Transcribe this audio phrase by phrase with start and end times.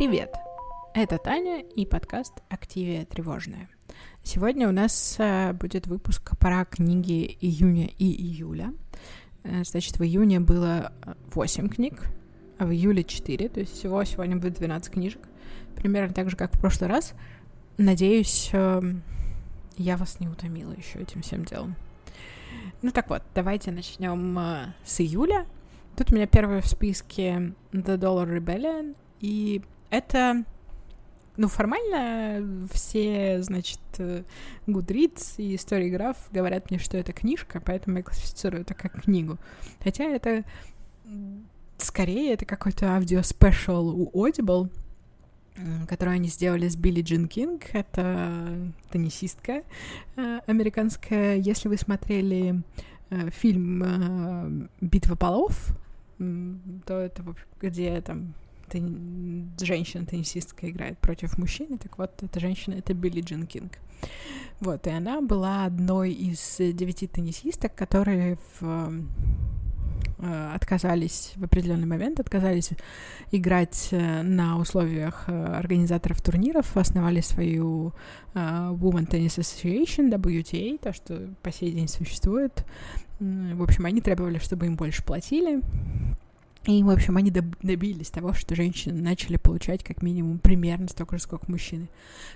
[0.00, 0.34] Привет!
[0.94, 3.68] Это Таня и подкаст «Активия тревожная».
[4.22, 8.72] Сегодня у нас э, будет выпуск пора книги июня и июля.
[9.44, 10.94] Э, значит, в июне было
[11.34, 12.06] 8 книг,
[12.56, 15.20] а в июле 4, то есть всего сегодня будет 12 книжек.
[15.76, 17.12] Примерно так же, как в прошлый раз.
[17.76, 19.02] Надеюсь, эм,
[19.76, 21.76] я вас не утомила еще этим всем делом.
[22.80, 25.44] Ну так вот, давайте начнем э, с июля.
[25.94, 30.44] Тут у меня первое в списке The Dollar Rebellion, и это,
[31.36, 34.22] ну, формально все, значит, э,
[34.66, 39.38] Goodreads и Storygraph говорят мне, что это книжка, поэтому я классифицирую это как книгу.
[39.82, 40.44] Хотя это
[41.78, 44.70] скорее это какой-то аудио special у Audible,
[45.88, 47.64] которую они сделали с Билли Джин Кинг.
[47.72, 49.62] Это теннисистка
[50.16, 51.36] э, американская.
[51.36, 52.62] Если вы смотрели
[53.10, 55.74] э, фильм «Битва полов»,
[56.18, 57.24] то это,
[57.60, 58.34] где там
[58.70, 59.50] тен...
[59.60, 63.78] женщина-теннисистка играет против мужчины, так вот, эта женщина— это Билли Джин Кинг.
[64.60, 68.92] Вот, и она была одной из девяти теннисисток, которые в
[70.22, 72.70] Э, отказались в определенный момент, отказались
[73.30, 77.94] играть э, на условиях э, организаторов турниров, основали свою
[78.34, 82.64] Women Tennis Association, WTA, то, что по сей день существует.
[83.18, 85.62] В общем, они требовали, чтобы им больше платили.
[86.66, 91.22] И, в общем, они добились того, что женщины начали получать как минимум примерно столько же,
[91.22, 91.88] сколько мужчины.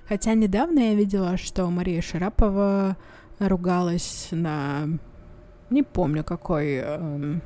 [0.09, 2.97] Хотя недавно я видела, что Мария Шарапова
[3.39, 4.89] ругалась на...
[5.69, 7.43] Не помню, какой эм,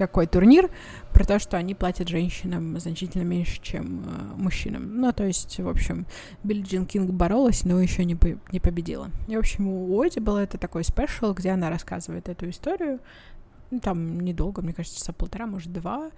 [0.00, 0.70] какой турнир
[1.12, 4.98] про то, что они платят женщинам значительно меньше, чем э, мужчинам.
[4.98, 6.06] Ну, то есть, в общем,
[6.42, 8.16] Билли Джин Кинг боролась, но еще не,
[8.50, 9.10] не победила.
[9.28, 13.00] И, в общем, у Оди был это такой special, где она рассказывает эту историю.
[13.70, 16.10] Ну, там недолго, мне кажется, часа полтора, может, два.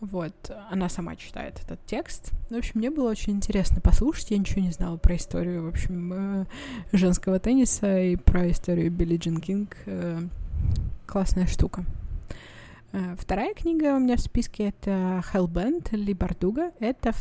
[0.00, 0.32] Вот,
[0.70, 2.32] она сама читает этот текст.
[2.48, 4.30] В общем, мне было очень интересно послушать.
[4.30, 6.46] Я ничего не знала про историю, в общем, э,
[6.92, 9.76] женского тенниса и про историю Билли Джин Кинг.
[9.86, 10.20] Э,
[11.06, 11.84] классная штука.
[12.92, 16.70] Э, вторая книга у меня в списке— это Hell Bent Ли Бардуга.
[16.78, 17.12] Это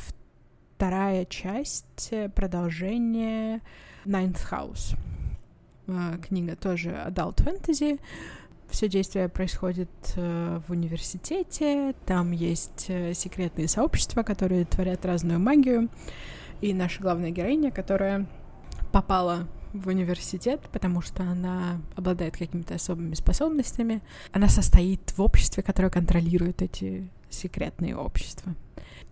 [0.76, 3.62] вторая часть продолжения
[4.06, 4.96] Ninth House.
[6.22, 8.00] Книга тоже Adult Fantasy.
[8.70, 11.96] Все действие происходит в университете.
[12.06, 15.90] Там есть секретные сообщества, которые творят разную магию.
[16.62, 18.28] И наша главная героиня, которая
[18.92, 24.02] попала в университет, потому что она обладает какими-то особыми способностями.
[24.32, 28.56] Она состоит в обществе, которое контролирует эти секретные общества.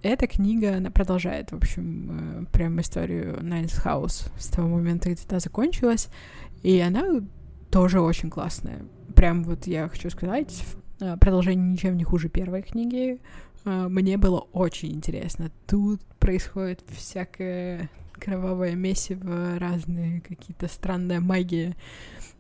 [0.02, 5.24] Эта книга, она продолжает, в общем, э, прям историю Ninth House с того момента, где
[5.24, 6.10] та закончилась,
[6.64, 7.22] и она
[7.70, 8.86] тоже очень классная.
[9.16, 10.64] Прям вот я хочу сказать,
[11.00, 13.20] э, продолжение ничем не хуже первой книги.
[13.66, 15.52] Э, мне было очень интересно.
[15.66, 21.76] Тут происходит всякое кровавое месиво, разные какие-то странная магия,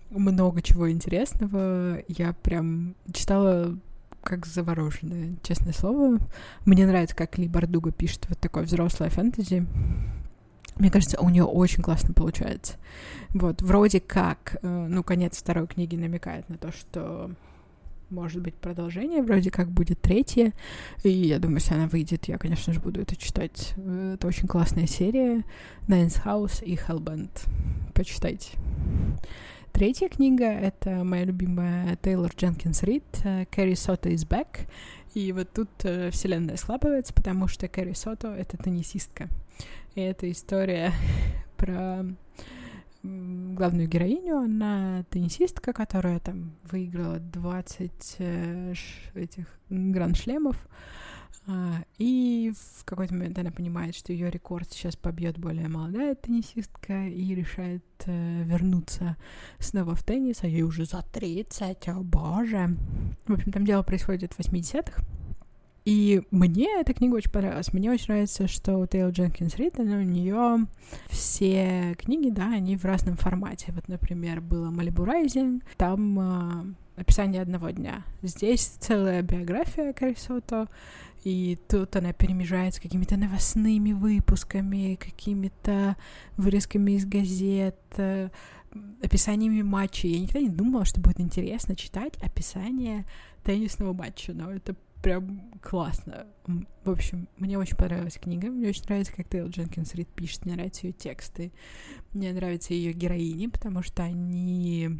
[0.10, 2.02] много чего интересного.
[2.08, 3.78] Я прям читала
[4.24, 6.18] как завороженная, честное слово.
[6.66, 9.66] Мне нравится, как Ли Бардуга пишет вот такое взрослое фэнтези.
[10.80, 12.76] Мне кажется, у нее очень классно получается.
[13.34, 17.32] Вот, вроде как, э, ну, конец второй книги намекает на то, что
[18.10, 20.54] может быть продолжение, вроде как будет третье,
[21.04, 23.74] и я думаю, если она выйдет, я, конечно же, буду это читать.
[23.76, 25.44] Это очень классная серия,
[25.88, 27.32] Ninth House и Hellbent.
[27.94, 28.52] Почитайте.
[29.74, 33.04] Третья книга— это моя любимая Тейлор Дженкинс Рид
[33.52, 34.68] «Кэрри Сото is back»,
[35.14, 39.30] и вот тут э, вселенная схлапывается, потому что Кэрри Сото— это теннисистка.
[39.98, 40.94] И это история
[41.58, 42.06] про
[43.02, 48.74] главную героиню, она теннисистка, которая там выиграла 20 э,
[49.16, 50.56] этих гранд-шлемов,
[51.48, 57.08] а, и в какой-то момент она понимает, что ее рекорд сейчас побьет более молодая теннисистка
[57.08, 59.18] и решает э, вернуться
[59.58, 62.78] снова в теннис, а ей уже за 30, о боже.
[63.26, 65.02] В общем, там дело происходит в 80-х.
[65.88, 67.72] И мне эта книга очень понравилась.
[67.72, 70.68] Мне очень нравится, что у Тейл Дженкинс Рид, у нее
[71.08, 73.72] все книги, да, они в разном формате.
[73.74, 78.04] Вот, например, было Малибу Райзинг, там э, описание одного дня.
[78.22, 80.68] Здесь целая биография Карисото,
[81.24, 85.96] и тут она перемежается какими-то новостными выпусками, какими-то
[86.36, 88.28] вырезками из газет, э,
[89.02, 90.10] описаниями матчей.
[90.10, 93.06] Я никогда не думала, что будет интересно читать описание
[93.46, 96.28] теннисного матча, но это прям классно.
[96.84, 98.50] В общем, мне очень понравилась книга.
[98.50, 100.46] Мне очень нравится, как Тейл Дженкинс Рид пишет.
[100.46, 101.52] Мне нравятся ее тексты.
[102.14, 105.00] Мне нравятся ее героини, потому что они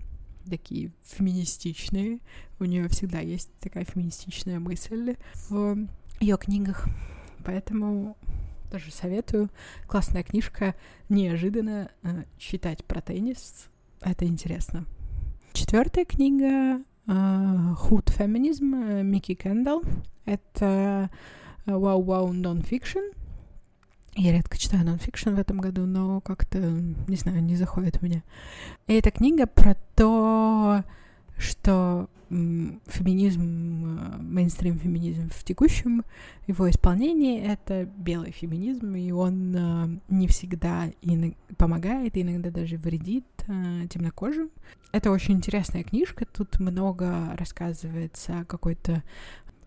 [0.50, 2.20] такие феминистичные.
[2.60, 5.16] У нее всегда есть такая феминистичная мысль
[5.50, 5.78] в
[6.20, 6.88] ее книгах.
[7.46, 8.18] Поэтому
[8.72, 9.50] Тоже советую.
[9.88, 10.76] Классная книжка.
[11.08, 13.68] Неожиданно э, читать про теннис.
[14.02, 14.86] Это интересно.
[15.54, 16.84] Четвертая книга
[17.78, 19.84] Hood Feminism Микки Кендалл.
[20.26, 21.10] Это
[21.66, 23.00] вау-вау нон-фикшн.
[24.16, 28.24] Я редко читаю нон-фикшн в этом году, но как-то, не знаю, не заходит меня.
[28.88, 30.84] И эта книга про то,
[31.38, 36.04] что феминизм, э, мейнстрим-феминизм в текущем
[36.46, 40.92] его исполнении— это белый феминизм, и он э, не всегда
[41.58, 44.50] помогает, и иногда даже вредит э, темнокожим.
[44.92, 49.04] Это очень интересная книжка, тут много рассказывается о какой-то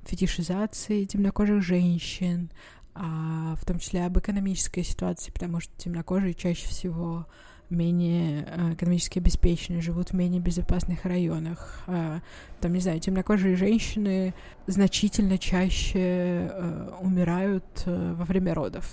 [0.04, 2.50] фетишизации темнокожих женщин,
[2.94, 7.26] а в том числе об экономической ситуации, потому что темнокожие чаще всего
[7.70, 11.82] менее э, экономически обеспеченные, живут в менее безопасных районах.
[11.86, 12.20] А,
[12.60, 14.34] там, не знаю, темнокожие женщины
[14.66, 18.86] значительно чаще э, умирают э, во время родов,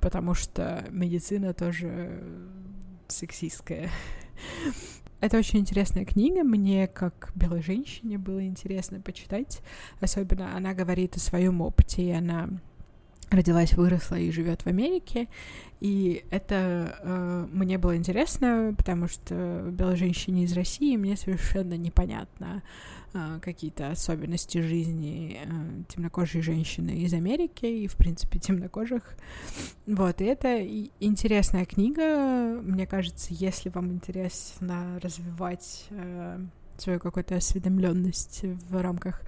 [0.00, 2.20] потому что медицина тоже
[3.08, 3.90] сексистская.
[5.20, 6.42] Это очень интересная книга.
[6.44, 9.62] Мне, как белой женщине, было интересно почитать.
[10.00, 12.50] Особенно она говорит о своем опыте, и она
[13.34, 15.28] родилась, выросла и живет в Америке.
[15.80, 22.62] И это э, мне было интересно, потому что белой женщине из России мне совершенно непонятно
[23.12, 29.14] э, какие-то особенности жизни э, темнокожей женщины из Америки и, в принципе, темнокожих.
[29.86, 30.66] Вот, и это
[31.00, 32.60] интересная книга.
[32.62, 36.38] Мне кажется, если вам интересно развивать э,
[36.78, 39.22] свою какую-то осведомленность в рамках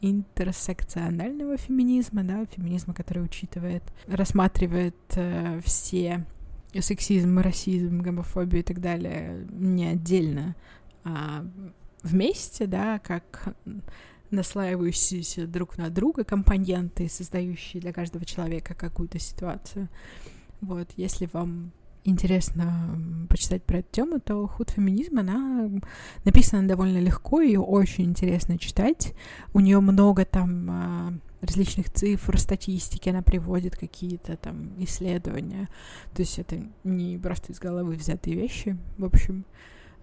[0.00, 6.26] интерсекционального феминизма, да, феминизма, который учитывает, рассматривает э, все
[6.80, 10.56] сексизм, расизм, гомофобию и так далее не отдельно,
[11.04, 11.46] а
[12.02, 13.54] вместе, да, как
[14.30, 19.88] наслаивающиеся друг на друга компоненты, создающие для каждого человека какую-то ситуацию.
[20.60, 21.72] Вот, если вам
[22.04, 25.70] интересно почитать про эту тему, то худ феминизм, она
[26.24, 29.14] написана довольно легко, ее очень интересно читать.
[29.52, 35.68] У нее много там а, различных цифр, статистики, она приводит какие-то там исследования.
[36.14, 38.76] То есть это не просто из головы взятые вещи.
[38.98, 39.44] В общем,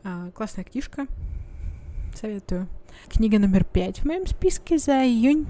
[0.03, 1.06] а, классная книжка.
[2.15, 2.68] Советую.
[3.07, 5.45] Книга номер пять в моем списке за июнь.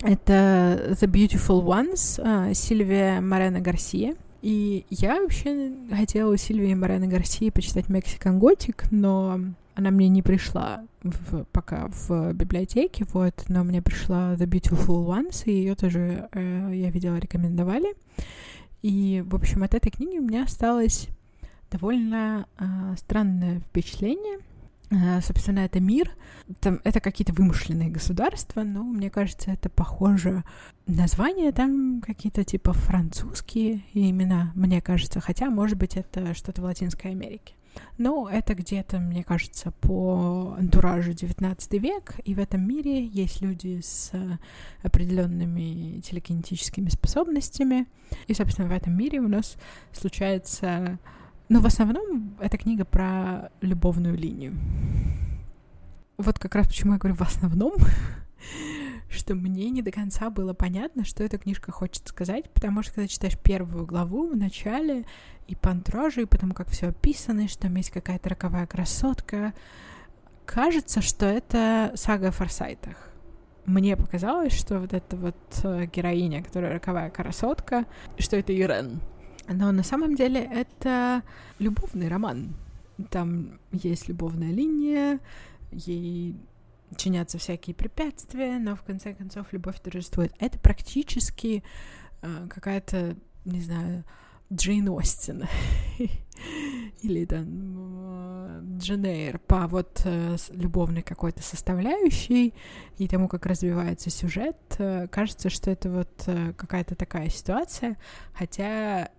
[0.00, 4.16] Это The Beautiful Ones а, Сильвия Морена Гарсия.
[4.44, 9.40] И я вообще хотела у Сильвии Морено Гарсии почитать «Мексикан Готик», но
[9.74, 15.44] она мне не пришла в, пока в библиотеке, вот, но мне пришла The Beautiful Ones,
[15.46, 17.94] и ее тоже э, я видела, рекомендовали.
[18.82, 21.08] И, в общем, от этой книги у меня осталось
[21.70, 22.64] довольно э,
[22.98, 24.40] странное впечатление—
[25.22, 26.10] собственно, это мир,
[26.60, 30.44] там, это какие-то вымышленные государства, но мне кажется, это похоже.
[30.86, 37.10] Названия там какие-то типа французские имена, мне кажется, хотя, может быть, это что-то в Латинской
[37.12, 37.54] Америке.
[37.98, 43.80] Но это где-то, мне кажется, по антуражу 19 век, и в этом мире есть люди
[43.82, 44.12] с
[44.82, 47.86] определенными телекинетическими способностями.
[48.26, 49.56] И, собственно, в этом мире у нас
[49.92, 50.98] случается
[51.48, 54.54] но в основном эта книга про любовную линию.
[56.16, 57.74] Вот как раз почему я говорю в основном,
[59.10, 63.08] что мне не до конца было понятно, что эта книжка хочет сказать, потому что когда
[63.08, 65.04] читаешь первую главу в начале,
[65.46, 69.52] и по антуражу, и потому как все описано, и что там есть какая-то роковая красотка,
[70.46, 72.96] кажется, что это сага о Форсайтах.
[73.66, 77.86] Мне показалось, что вот эта вот э, героиня, которая роковая красотка,
[78.18, 79.00] что это Ирен,
[79.48, 81.22] но на самом деле это
[81.58, 82.54] любовный роман.
[83.10, 85.20] Там есть любовная линия,
[85.72, 86.36] ей
[86.96, 90.32] чинятся всякие препятствия, но в конце концов любовь торжествует.
[90.38, 91.64] Это практически
[92.22, 94.04] э, какая-то, не знаю,
[94.52, 95.44] Джейн Остин
[97.04, 102.54] или там Дженейр по вот э, любовной какой-то составляющей
[102.98, 107.96] и тому, как развивается сюжет, э, кажется, что это вот э, какая-то такая ситуация,
[108.32, 109.10] хотя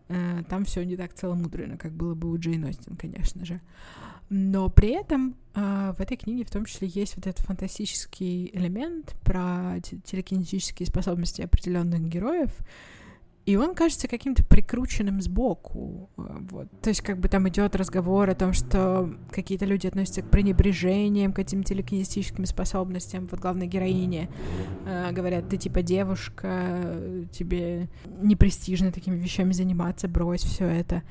[0.49, 3.59] там все не так целомудренно, как было бы у Джейн Остин, конечно же.
[4.29, 9.15] Но при этом э, в этой книге в том числе есть вот этот фантастический элемент
[9.23, 12.51] про телекинетические способности определенных героев,
[13.45, 16.09] и он кажется каким-то прикрученным сбоку.
[16.17, 16.67] Э, вот.
[16.81, 21.31] То есть как бы там идет разговор о том, что какие-то люди относятся к пренебрежениям,
[21.31, 23.27] к этим телекинестическим способностям.
[23.29, 24.29] Вот главной героине
[24.85, 26.99] э, говорят, ты типа девушка,
[27.31, 27.87] тебе
[28.21, 31.03] не престижно такими вещами заниматься, брось все это.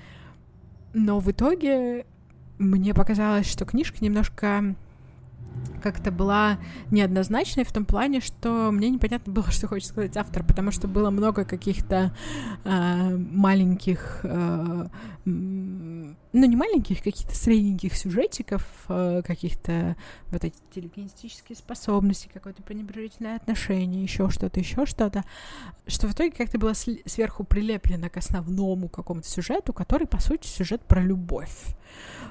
[0.92, 2.04] Но в итоге
[2.58, 4.74] мне показалось, что книжка немножко
[5.84, 6.58] как-то была
[6.90, 11.10] неоднозначной в том плане, что мне непонятно было, что хочет сказать автор, потому что было
[11.10, 12.16] много каких-то
[12.64, 14.88] э, маленьких, э,
[15.26, 19.96] ну не маленьких, каких-то средненьких сюжетиков, э, каких-то
[20.30, 25.22] вот эти телекинестические способности, какое-то пренебрежительное отношение, еще что-то, еще что-то,
[25.86, 30.80] что в итоге как-то было сверху прилеплено к основному какому-то сюжету, который, по сути, сюжет
[30.80, 31.76] про любовь.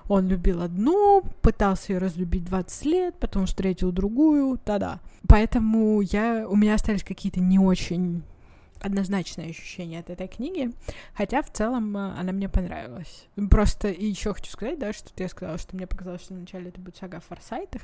[0.10, 5.00] Он любил одну, пытался ее разлюбить 20 лет, потом встретил другую, да-да.
[5.28, 8.24] Поэтому я, у меня остались какие-то не очень
[8.84, 10.72] однозначные ощущения от этой книги,
[11.14, 13.28] хотя в целом э, она мне понравилась.
[13.50, 16.82] Просто и еще хочу сказать, да, что я сказала, что мне показалось, что вначале это
[16.82, 17.82] будет сага о форсайтах,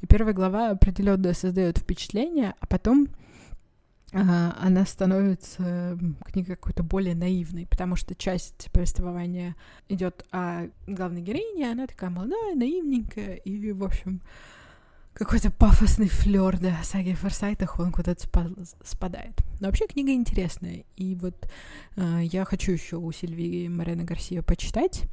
[0.00, 3.08] и первая глава определенно создает впечатление, а потом
[4.14, 9.54] а, она становится книга какой-то более наивной, потому что часть повествования
[9.88, 14.22] идет о главной героине, она такая молодая, наивненькая, и, в общем,
[15.12, 18.24] какой-то пафосный флер, да, саги о Форсайтах, он куда-то
[18.84, 19.32] спадает.
[19.60, 21.48] Но вообще книга интересная, и вот
[21.96, 25.04] э, я хочу еще у Сильвии Марена Гарсия почитать.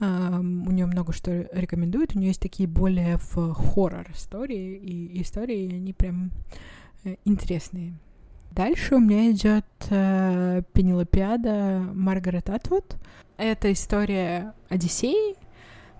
[0.00, 5.20] Э, у нее много что рекомендует, у нее есть такие более в хоррор истории, и
[5.22, 6.30] истории, они прям
[7.04, 7.94] э, интересные.
[8.50, 12.96] Дальше у меня идет э, Пенелопиада Маргарет Атвуд.
[13.36, 15.36] Это история Одиссеи,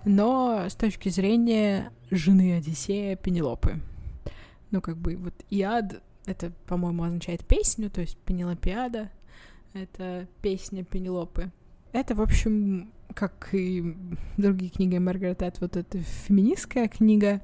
[0.05, 3.79] но с точки зрения жены Одиссея Пенелопы.
[4.71, 9.09] Ну, как бы вот Иад, это, по-моему, означает песню, то есть Пенелопиада—
[9.73, 11.51] это песня Пенелопы.
[11.91, 13.95] Это, в общем, как и
[14.37, 17.41] другие книги Маргарет Атвуд, это феминистская книга.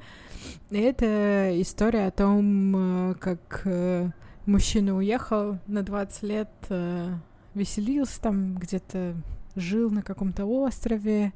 [0.70, 4.10] Это история о том, э, как э,
[4.46, 7.14] мужчина уехал на 20 лет, э,
[7.54, 9.16] веселился там, где-то
[9.56, 11.34] жил на каком-то острове,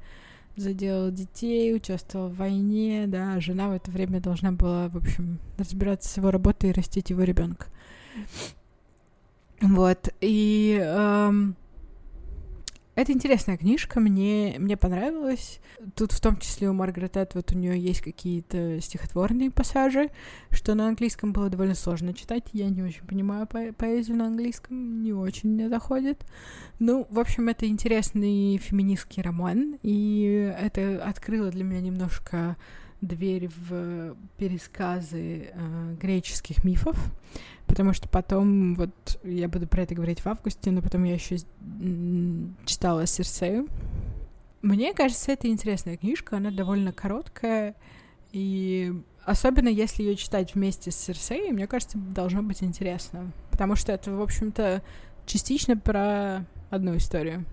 [0.55, 6.10] заделал детей, участвовал в войне, да, жена в это время должна была, в общем, разбираться
[6.10, 7.67] с его работой и растить его ребенка.
[9.62, 11.55] Вот, и эм,
[12.94, 15.60] это интересная книжка, мне, мне понравилась.
[15.96, 20.10] Тут в том числе у Маргарет вот у нее есть какие-то стихотворные пассажи,
[20.50, 22.44] что на английском было довольно сложно читать.
[22.52, 26.26] Я не очень понимаю по поэзию на английском, не очень мне доходит.
[26.80, 32.58] Ну, в общем, это интересный феминистский роман, и это открыло для меня немножко
[33.02, 36.98] дверь в пересказы э, греческих мифов,
[37.72, 41.38] потому что потом, вот я буду про это говорить в августе, но потом я еще
[42.66, 43.70] читала Серсею.
[44.62, 47.75] Мне кажется, это интересная книжка, она довольно короткая,
[48.34, 53.94] и особенно если ее читать вместе с Серсеей, мне кажется, должно быть интересно, потому что
[53.94, 54.84] это, в общем-то,
[55.25, 57.46] частично про одну историю.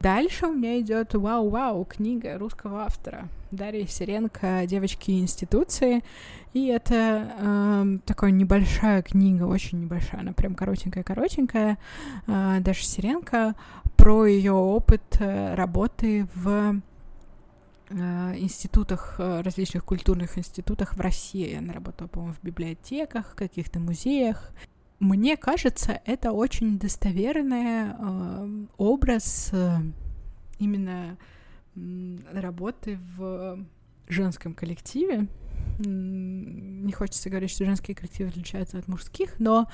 [0.00, 6.02] Дальше у меня идет вау-вау книга русского автора Дарья Сиренко «Девочки институции».
[6.52, 11.78] И это э, такая небольшая книга, очень небольшая, она прям коротенькая-коротенькая.
[12.26, 13.54] Э, Даша Сиренко
[13.96, 16.80] про ее опыт э, работы в
[17.88, 17.94] э,
[18.36, 21.56] институтах, э, различных культурных институтах в России.
[21.56, 24.50] Она работала, по-моему, в библиотеках, каких-то музеях.
[25.00, 29.78] Мне кажется, это очень достоверный э, образ э,
[30.58, 31.16] именно
[32.32, 33.58] работы в
[34.08, 35.26] женском коллективе.
[35.78, 39.68] Не хочется говорить, что женские коллективы отличаются от мужских, но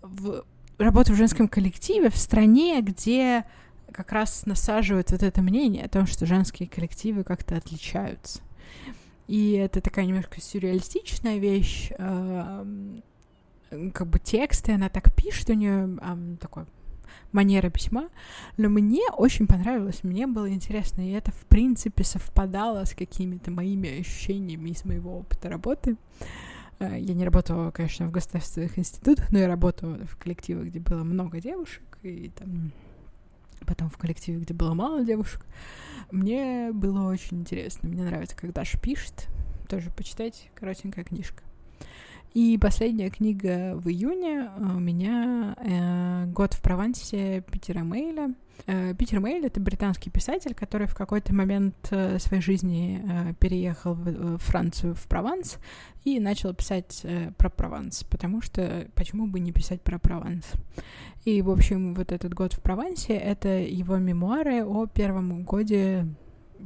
[0.00, 0.44] в
[0.78, 3.44] работа в женском коллективе в стране, где
[3.92, 8.40] как раз насаживают вот это мнение о том, что женские коллективы как-то отличаются.
[9.28, 11.90] И это такая немножко сюрреалистичная вещь.
[11.98, 12.64] Э,
[13.92, 16.64] как бы тексты она так пишет, у нее э, такой
[17.32, 18.08] манера письма,
[18.56, 24.00] но мне очень понравилось, мне было интересно, и это, в принципе, совпадало с какими-то моими
[24.00, 25.96] ощущениями из моего опыта работы.
[26.78, 31.02] Э, я не работала, конечно, в государственных институтах, но я работала в коллективах, где было
[31.02, 32.72] много девушек, и там
[33.66, 35.44] потом в коллективе, где было мало девушек.
[36.10, 37.88] Мне было очень интересно.
[37.88, 39.28] Мне нравится, как Даша пишет.
[39.68, 40.50] Тоже почитать.
[40.54, 41.42] Коротенькая книжка.
[42.34, 48.34] И последняя книга в июне у меня э, «Год в Провансе» Питера Мейля.
[48.66, 53.94] Э, Питер Мейль— это британский писатель, который в какой-то момент э, своей жизни э, переехал
[53.94, 55.58] в, в Францию, в Прованс,
[56.02, 60.44] и начал писать э, про Прованс, потому что почему бы не писать про Прованс?
[61.24, 66.08] И, в общем, вот этот «Год в Провансе»— это его мемуары о первом годе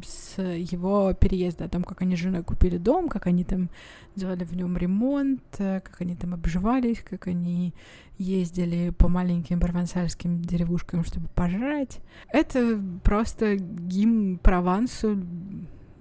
[0.05, 3.71] с его переезда, о том, как они с женой купили дом, как они там
[4.17, 7.75] делали в нем ремонт, э, как они там обживались, как они
[8.19, 12.01] ездили по маленьким провансальским деревушкам, чтобы пожрать.
[12.33, 15.23] Это просто гимн Провансу,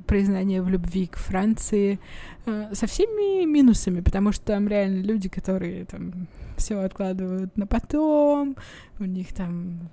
[0.07, 1.99] признание в любви к Франции
[2.45, 8.55] э, со всеми минусами, потому что там реально люди, которые там все откладывают на потом,
[8.99, 9.89] у них там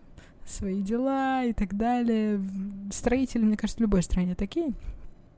[0.47, 2.41] свои дела и так далее.
[2.93, 4.73] Строители, мне кажется, в любой стране такие.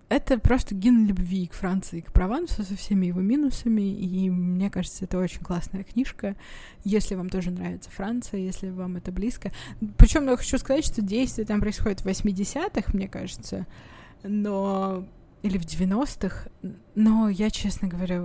[0.09, 5.05] Это просто гимн любви к Франции, к Провансу со всеми его минусами, и мне кажется,
[5.05, 6.37] это очень классная книжка,
[6.85, 9.51] если вам тоже нравится Франция, если вам это близко.
[9.97, 13.67] Причем я хочу сказать, что действие там происходит в 80-х, мне кажется,
[14.23, 15.05] но...
[15.43, 16.51] или в 90-х,
[16.95, 18.25] но я, честно говоря,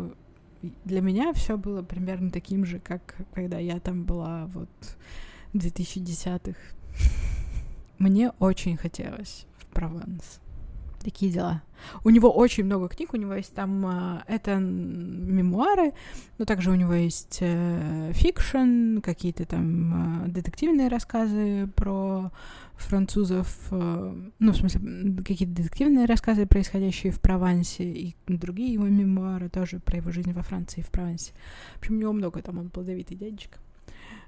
[0.85, 4.69] для меня все было примерно таким же, как когда я там была вот
[5.53, 6.57] 2010-х.
[7.97, 10.39] Мне очень хотелось в Прованс.
[11.03, 11.63] Такие дела.
[12.03, 15.93] У него очень много книг, у него есть там э, это мемуары,
[16.37, 22.31] но также у него есть э, fiction, какие-то там э, детективные рассказы про
[22.75, 24.81] французов, э, ну, в смысле,
[25.23, 30.43] какие-то детективные рассказы, происходящие в Провансе, и другие его мемуары тоже про его жизнь во
[30.43, 31.33] Франции и в Провансе.
[31.75, 33.59] В общем, у него много там, он плодовитый дядечка,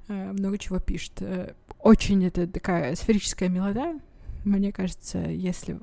[0.07, 1.21] много чего пишет.
[1.21, 3.99] Э, очень это такая сферическая мелода,
[4.43, 5.79] мне кажется, если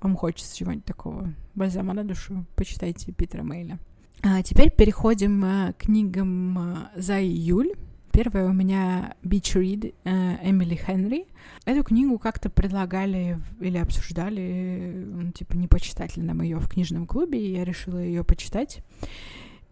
[0.00, 3.78] вам хочется чего-нибудь такого бальзама на душу, почитайте Питера Мейля.
[4.22, 7.72] А теперь переходим э, к книгам э, за июль.
[8.12, 11.26] Первая у меня Beach Read э, Эмили Хенри.
[11.64, 17.06] Эту книгу как-то предлагали или обсуждали, ну, типа, не почитать ли нам ее в книжном
[17.06, 18.82] клубе, и я решила ее почитать.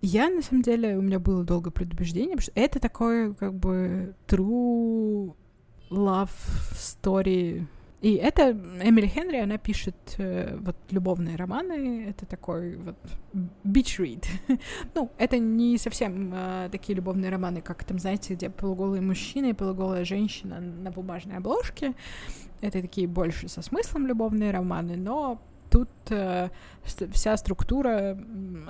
[0.00, 4.14] Я, на самом деле, у меня было долго предубеждение, потому что это такое, как бы,
[4.26, 5.35] true
[5.90, 6.31] love
[6.73, 7.67] story
[8.00, 12.97] и это Эмили Хенри, она пишет э, вот любовные романы, это такой вот
[13.64, 14.25] beach read.
[14.95, 19.52] ну, это не совсем э, такие любовные романы, как там, знаете, где полуголый мужчина и
[19.52, 21.95] полуголая женщина на бумажной обложке.
[22.61, 26.51] Это такие больше со смыслом любовные романы, но тут э,
[26.85, 28.19] вся структура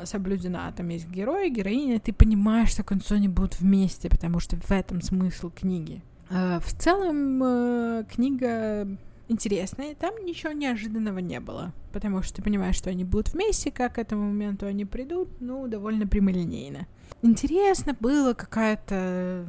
[0.05, 0.73] соблюдена.
[0.77, 4.71] Там есть герой, героиня, ты понимаешь, что к концу они будут вместе, потому что в
[4.71, 6.03] этом смысл книги.
[6.31, 8.87] Э, в целом э, книга
[9.29, 13.95] интересная, там ничего неожиданного не было, потому что ты понимаешь, что они будут вместе, как
[13.95, 16.87] к этому моменту они придут, ну, довольно прямолинейно.
[17.23, 19.45] Интересно было какое-то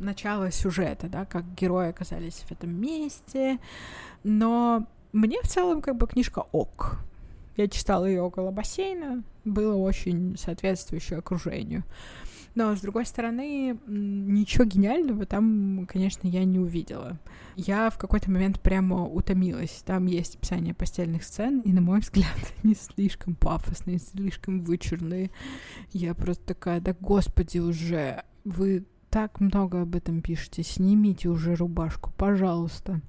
[0.00, 3.58] начало сюжета, да, как герои оказались в этом месте,
[4.22, 6.98] но мне в целом как бы книжка ок.
[7.56, 11.84] Я читала ее около бассейна, было очень соответствующее окружению.
[12.54, 17.18] Но, с другой стороны, ничего гениального там, конечно, я не увидела.
[17.54, 19.82] Я в какой-то момент прямо утомилась.
[19.84, 25.30] Там есть описание постельных сцен, и, на мой взгляд, они слишком пафосные, слишком вычурные.
[25.92, 32.10] Я просто такая, да господи уже, вы так много об этом пишете, снимите уже рубашку,
[32.16, 33.00] пожалуйста.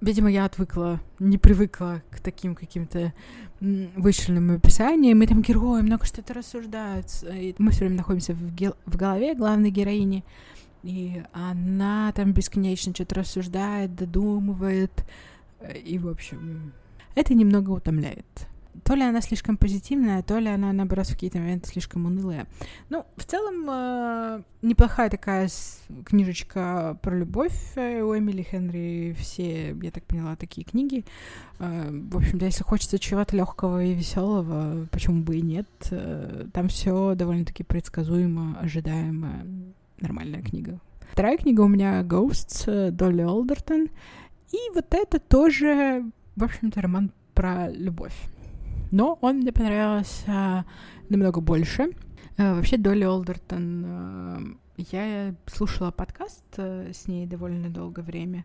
[0.00, 3.12] Видимо, я отвыкла, не привыкла к таким каким-то
[3.60, 5.22] вычленным описаниям.
[5.22, 7.06] И там герои много что-то рассуждают.
[7.32, 10.24] И мы все время находимся в, гел- в голове главной героини.
[10.82, 15.04] И она там бесконечно что-то рассуждает, додумывает.
[15.84, 16.72] И, в общем,
[17.14, 18.26] это немного утомляет
[18.84, 22.46] то ли она слишком позитивная, то ли она, наоборот, в какие-то моменты слишком унылая.
[22.90, 25.48] Ну, в целом, э, неплохая такая
[26.04, 29.14] книжечка про любовь э, у Эмили Хенри.
[29.18, 31.04] Все, я так поняла, такие книги.
[31.58, 36.68] Э, в общем-то, если хочется чего-то легкого и веселого, почему бы и нет, э, там
[36.68, 39.44] все довольно-таки предсказуемо, ожидаемо.
[40.00, 40.78] Нормальная книга.
[41.12, 43.88] Вторая книга у меня Ghosts Долли Олдертон.
[44.52, 46.04] И вот это тоже,
[46.36, 48.14] в общем-то, роман про любовь
[48.90, 50.64] но он мне понравился
[51.08, 51.90] намного больше.
[52.36, 54.38] Э, вообще, Долли Олдертон, э,
[54.76, 58.44] я слушала подкаст э, с ней довольно долгое время.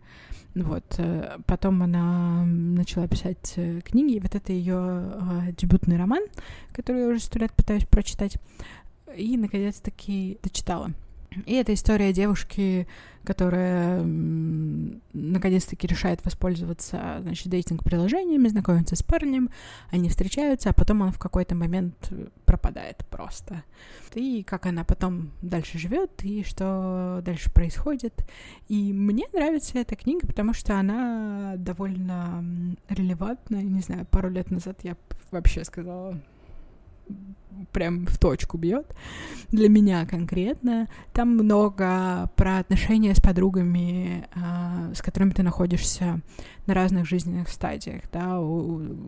[0.55, 0.99] Вот.
[1.45, 6.23] Потом она начала писать книги, вот это ее дебютный роман,
[6.73, 8.37] который я уже сто лет пытаюсь прочитать.
[9.15, 10.91] И, наконец-таки, дочитала.
[11.45, 12.87] И это история девушки,
[13.23, 19.49] которая наконец-таки решает воспользоваться, значит, дейтинг-приложениями, знакомится с парнем,
[19.91, 22.11] они встречаются, а потом он в какой-то момент
[22.45, 23.63] пропадает просто.
[24.13, 28.25] И как она потом дальше живет, и что дальше происходит.
[28.67, 32.43] И мне нравится эта книга, потому что она довольно
[32.89, 33.61] релевантная.
[33.61, 34.97] Не знаю, пару лет назад я
[35.31, 36.19] вообще сказала,
[37.71, 38.85] прям в точку бьет
[39.49, 40.87] для меня конкретно.
[41.13, 46.21] Там много про отношения с подругами, э, с которыми ты находишься
[46.65, 48.39] на разных жизненных стадиях, да,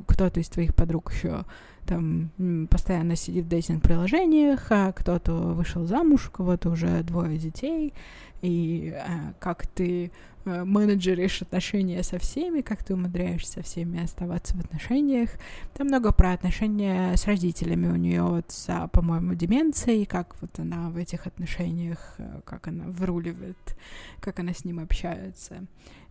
[0.08, 1.46] кто-то из твоих подруг еще
[1.86, 2.30] там
[2.70, 7.94] постоянно сидит в дейтинг-приложениях, а кто-то вышел замуж, у кого-то уже двое детей,
[8.42, 10.12] и э, как ты
[10.46, 15.30] э, менеджеришь отношения со всеми, как ты умудряешься со всеми оставаться в отношениях.
[15.74, 20.90] Там много про отношения с родителями у нее вот с, по-моему, деменцией, как вот она
[20.90, 23.78] в этих отношениях, э, как она выруливает,
[24.20, 25.66] как она с ним общается.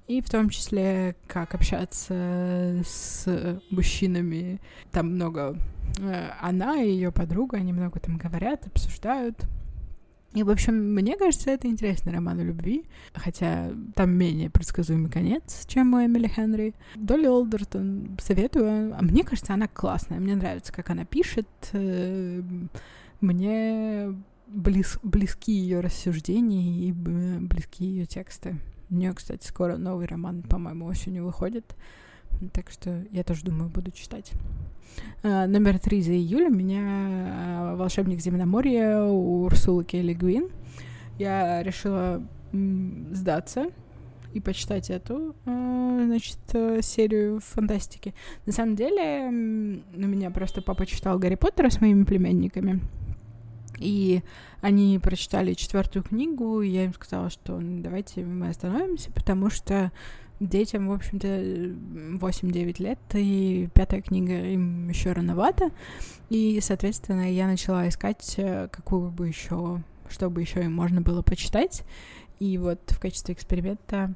[0.08, 4.60] И в том числе, как общаться с мужчинами.
[4.90, 5.56] Там много...
[6.00, 9.46] Э, она и ее подруга, они много там говорят, обсуждают.
[10.34, 15.66] И, в общем, мне кажется, это интересный роман о любви, хотя там менее предсказуемый конец,
[15.66, 16.74] чем у Эмили Хенри.
[16.94, 18.94] Долли Олдертон советую.
[18.96, 20.20] А мне кажется, она классная.
[20.20, 21.48] Мне нравится, как она пишет.
[21.72, 22.42] Э,
[23.20, 24.14] мне
[24.46, 28.56] близ, близки ее рассуждения и близки ее тексты.
[28.92, 31.74] У нее, кстати, скоро новый роман, по-моему, осенью выходит.
[32.52, 34.32] Так что я тоже думаю, буду читать.
[35.22, 40.50] Uh, номер три за июля у меня uh, «Волшебник земноморья» у Урсулы Келли Гвин.
[41.18, 43.68] Я решила сдаться
[44.34, 48.14] и почитать эту, uh, значит, серию фантастики.
[48.44, 52.80] На самом деле, у меня просто папа читал Гарри Поттера с моими племянниками,
[53.82, 54.22] и
[54.60, 59.92] они прочитали четвертую книгу, и я им сказала, что ну, давайте мы остановимся, потому что
[60.40, 65.70] детям, в общем-то, 8-9 лет, и пятая книга им еще рановато.
[66.30, 71.84] И, соответственно, я начала искать, э, какую бы еще, чтобы еще им можно было почитать.
[72.38, 74.14] И вот в качестве эксперимента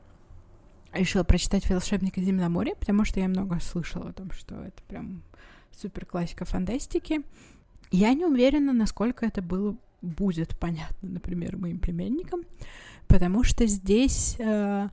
[0.93, 5.23] решила прочитать «Волшебника Земноморья», потому что я много слышала о том, что это прям
[5.71, 7.23] супер классика фантастики.
[7.91, 12.43] Я не уверена, насколько это было будет понятно, например, моим племянникам,
[13.09, 14.89] потому что здесь э,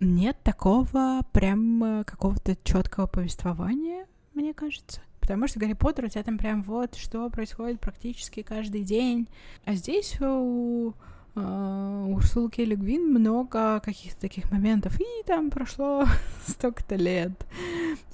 [0.00, 5.00] нет такого прям э, какого-то четкого повествования, мне кажется.
[5.20, 9.28] Потому что Гарри Поттер у тебя там прям вот что происходит практически каждый день.
[9.64, 10.94] А здесь у
[11.36, 16.06] Uh, Урсулы Келли Гвин много каких-то таких моментов, и там прошло
[16.46, 17.46] столько-то лет,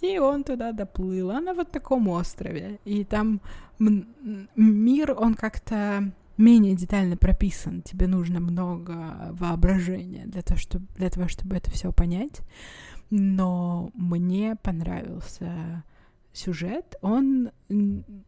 [0.00, 3.40] и он туда доплыл, а на вот таком острове, и там
[3.78, 11.28] мир, он как-то менее детально прописан, тебе нужно много воображения для того, чтобы, для того,
[11.28, 12.40] чтобы это все понять,
[13.10, 15.84] но мне понравился
[16.32, 17.50] сюжет, он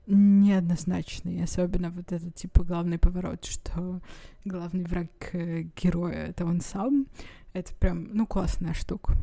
[0.06, 4.00] неоднозначный, особенно вот этот, типа, главный поворот, что
[4.44, 7.06] главный враг э, героя— это он сам.
[7.52, 9.16] Это прям, ну, классная штука.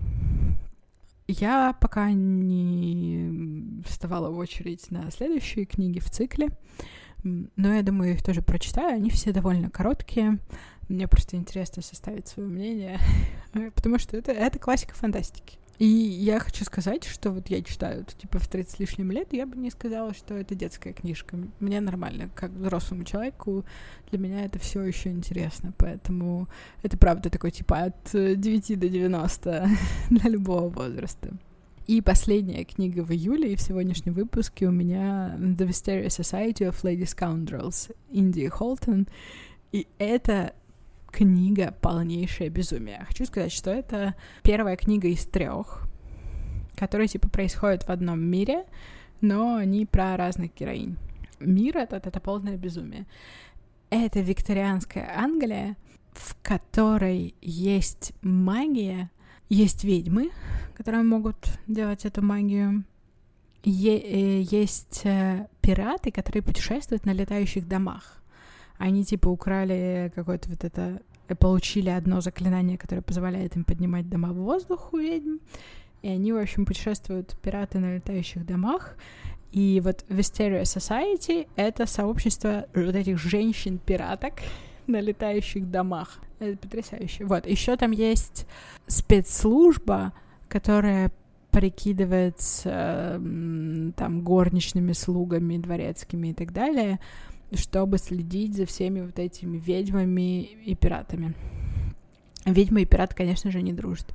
[1.27, 6.49] Я пока не вставала в очередь на следующие книги в цикле,
[7.23, 8.95] но я думаю, их тоже прочитаю.
[8.95, 10.39] Они все довольно короткие.
[10.89, 12.99] Мне просто интересно составить свое мнение,
[13.75, 15.60] потому что это, это классика фантастики.
[15.81, 19.47] И я хочу сказать, что вот я читаю, типа, в 30 с лишним лет, я
[19.47, 21.39] бы не сказала, что это детская книжка.
[21.59, 23.65] Мне нормально, как взрослому человеку,
[24.11, 26.47] для меня это все еще интересно, поэтому
[26.83, 29.69] это правда такой, типа, от 9 до 90
[30.11, 31.31] для любого возраста.
[31.87, 36.83] И последняя книга в июле, и в сегодняшнем выпуске у меня The Wisteria Society of
[36.83, 39.07] Lady Scoundrels Инди Холтон.
[39.71, 40.53] И это
[41.11, 43.03] книга полнейшее безумие.
[43.07, 45.83] Хочу сказать, что это первая книга из трех,
[46.75, 48.65] которые типа происходят в одном мире,
[49.19, 50.97] но они про разных героинь.
[51.39, 53.05] Мир этот— это полное безумие.
[53.89, 55.75] Это викторианская Англия,
[56.13, 59.09] в которой есть магия,
[59.49, 60.31] есть ведьмы,
[60.75, 62.83] которые могут делать эту магию,
[63.63, 68.20] е- э, есть э, пираты, которые путешествуют на летающих домах.
[68.81, 74.29] Они типа украли какое-то вот это, э, получили одно заклинание, которое позволяет им поднимать дома
[74.29, 75.37] в воздух у ведьм.
[76.01, 78.95] И они, в общем, путешествуют пираты на летающих домах.
[79.51, 84.41] И вот Wisteria Society— это сообщество вот этих женщин-пираток
[84.87, 86.19] на летающих домах.
[86.39, 87.25] Это потрясающе.
[87.25, 88.47] Вот, еще там есть
[88.87, 90.13] спецслужба,
[90.47, 91.11] которая
[91.51, 93.21] прикидывается
[93.95, 96.99] там горничными слугами дворецкими и так далее,
[97.53, 101.33] чтобы следить за всеми вот этими ведьмами и пиратами.
[102.45, 104.07] Ведьмы и пират, конечно же, не дружат.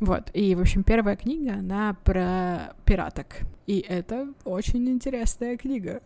[0.00, 3.38] Вот, и, в общем, первая книга, она про пираток.
[3.66, 6.02] И это очень интересная книга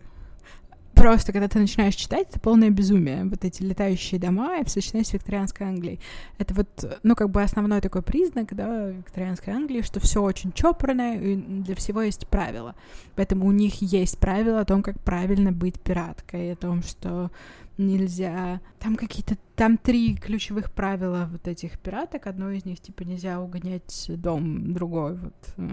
[1.01, 3.25] просто, когда ты начинаешь читать, это полное безумие.
[3.25, 5.99] Вот эти летающие дома и в сочетании с викторианской Англией.
[6.39, 11.19] Это вот, ну, как бы основной такой признак, да, викторианской Англии, что все очень чопорное,
[11.19, 12.75] и для всего есть правила.
[13.17, 17.31] Поэтому у них есть правила о том, как правильно быть пираткой, о том, что
[17.79, 18.61] нельзя...
[18.79, 19.37] Там какие-то...
[19.57, 22.27] Там три ключевых правила вот этих пираток.
[22.27, 25.69] Одно из них, типа, нельзя угонять дом другой вот э,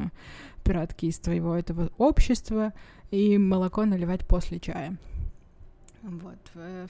[0.63, 2.73] пиратки из твоего этого общества
[3.11, 4.97] и молоко наливать после чая.
[6.03, 6.37] Вот,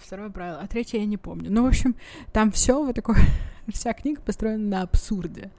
[0.01, 0.59] второе правило.
[0.61, 1.49] А третье я не помню.
[1.51, 1.95] Ну, в общем,
[2.33, 3.17] там все вот такое,
[3.67, 5.51] вся книга построена на абсурде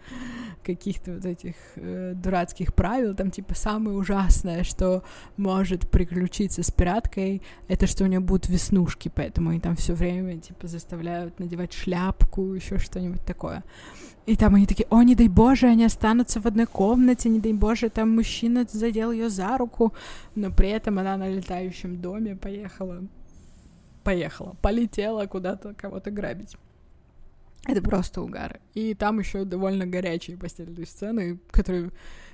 [0.62, 3.14] каких-то вот этих э, дурацких правил.
[3.14, 5.02] Там, типа, самое ужасное, что
[5.36, 10.38] может приключиться с пираткой, это что у нее будут веснушки, поэтому они там все время,
[10.38, 13.64] типа, заставляют надевать шляпку, еще что-нибудь такое.
[14.26, 17.54] И там они такие, о, не дай боже, они останутся в одной комнате, не дай
[17.54, 19.94] боже, там мужчина задел ее за руку,
[20.34, 23.04] но при этом она на летающем доме поехала
[24.08, 26.56] поехала, полетела куда-то кого-то грабить.
[27.66, 28.58] Это просто угар.
[28.72, 31.90] И там еще довольно горячие постельные сцены, которые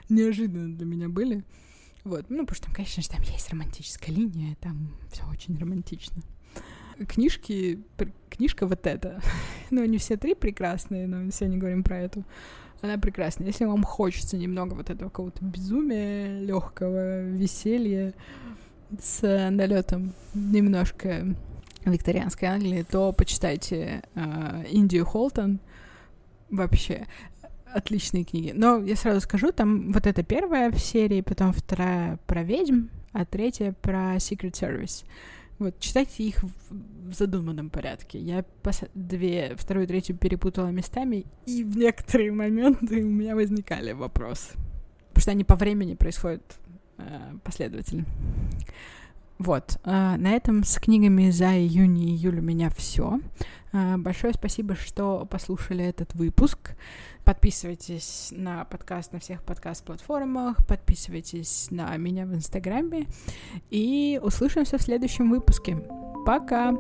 [0.08, 1.42] неожиданно для меня были.
[2.04, 6.22] Вот, ну, потому что там, конечно же, там есть романтическая линия, там все очень романтично.
[7.08, 7.82] Книжки,
[8.30, 9.20] книжка вот эта,
[9.72, 12.22] ну, они все три прекрасные, но сегодня говорим про эту.
[12.82, 13.48] Она прекрасная.
[13.48, 18.14] Если вам хочется немного вот этого какого-то безумия, легкого веселья
[19.00, 21.34] с налетом немножко
[21.90, 25.60] викторианской Англии, то почитайте э, Индию Холтон.
[26.50, 27.06] Вообще
[27.74, 28.52] отличные книги.
[28.54, 33.24] Но я сразу скажу, там вот эта первая в серии, потом вторая про ведьм, а
[33.24, 35.04] третья про Secret Service.
[35.58, 38.18] Вот, читайте их в, задуманном порядке.
[38.18, 38.82] Я пос...
[38.94, 44.52] две, вторую и третью перепутала местами, и в некоторые моменты у меня возникали вопросы.
[45.08, 46.42] Потому что они по времени происходят
[46.98, 48.04] э, последовательно.
[49.38, 53.20] Вот, э, на этом с книгами за июнь и июль у меня все.
[53.72, 56.76] Э, большое спасибо, что послушали этот выпуск.
[57.24, 63.06] Подписывайтесь на подкаст на всех подкаст-платформах, подписывайтесь на меня в Инстаграме
[63.70, 65.76] и услышимся в следующем выпуске.
[66.24, 66.72] Пока!